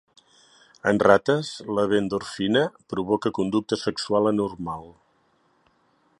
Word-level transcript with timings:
En 0.91 1.01
rates, 1.07 1.51
la 1.79 1.83
β-endorfina 1.91 2.65
provoca 2.95 3.35
conducta 3.41 3.81
sexual 3.83 4.31
anormal. 4.35 4.91